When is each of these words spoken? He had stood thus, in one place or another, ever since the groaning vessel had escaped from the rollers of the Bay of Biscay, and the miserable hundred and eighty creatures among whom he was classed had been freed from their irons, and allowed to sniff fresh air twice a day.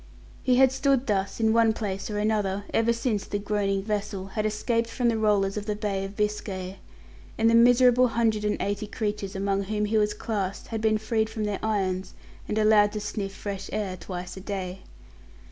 He 0.41 0.55
had 0.55 0.71
stood 0.71 1.05
thus, 1.05 1.39
in 1.39 1.53
one 1.53 1.73
place 1.73 2.09
or 2.09 2.17
another, 2.17 2.63
ever 2.73 2.91
since 2.91 3.23
the 3.25 3.37
groaning 3.37 3.83
vessel 3.83 4.29
had 4.29 4.47
escaped 4.47 4.89
from 4.89 5.09
the 5.09 5.17
rollers 5.19 5.57
of 5.57 5.67
the 5.67 5.75
Bay 5.75 6.03
of 6.03 6.15
Biscay, 6.15 6.79
and 7.37 7.47
the 7.47 7.53
miserable 7.53 8.07
hundred 8.07 8.43
and 8.43 8.57
eighty 8.59 8.87
creatures 8.87 9.35
among 9.35 9.65
whom 9.65 9.85
he 9.85 9.99
was 9.99 10.15
classed 10.15 10.69
had 10.69 10.81
been 10.81 10.97
freed 10.97 11.29
from 11.29 11.43
their 11.43 11.63
irons, 11.63 12.15
and 12.47 12.57
allowed 12.57 12.93
to 12.93 12.99
sniff 12.99 13.35
fresh 13.35 13.69
air 13.71 13.95
twice 13.95 14.35
a 14.35 14.41
day. 14.41 14.79